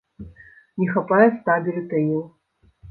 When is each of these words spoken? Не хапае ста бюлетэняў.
Не 0.83 0.87
хапае 0.95 1.27
ста 1.37 1.61
бюлетэняў. 1.69 2.23